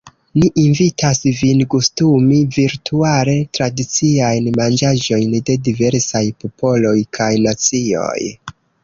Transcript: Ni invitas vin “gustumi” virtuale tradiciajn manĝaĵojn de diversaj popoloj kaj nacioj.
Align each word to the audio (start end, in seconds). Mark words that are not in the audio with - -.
Ni 0.43 0.47
invitas 0.59 1.19
vin 1.41 1.59
“gustumi” 1.73 2.39
virtuale 2.55 3.35
tradiciajn 3.57 4.47
manĝaĵojn 4.61 5.37
de 5.51 5.59
diversaj 5.69 6.23
popoloj 6.45 6.95
kaj 7.19 7.29
nacioj. 7.45 8.19